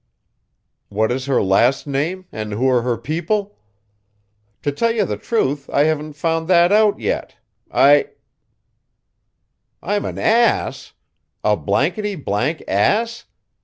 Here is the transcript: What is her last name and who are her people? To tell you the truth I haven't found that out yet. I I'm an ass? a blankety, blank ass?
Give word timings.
What 0.89 1.11
is 1.11 1.27
her 1.27 1.43
last 1.43 1.85
name 1.85 2.25
and 2.31 2.53
who 2.53 2.67
are 2.67 2.81
her 2.81 2.97
people? 2.97 3.59
To 4.63 4.71
tell 4.71 4.91
you 4.91 5.05
the 5.05 5.15
truth 5.15 5.69
I 5.71 5.83
haven't 5.83 6.13
found 6.13 6.47
that 6.47 6.71
out 6.71 6.99
yet. 6.99 7.35
I 7.71 8.07
I'm 9.83 10.05
an 10.05 10.17
ass? 10.17 10.93
a 11.43 11.55
blankety, 11.55 12.15
blank 12.15 12.63
ass? 12.67 13.25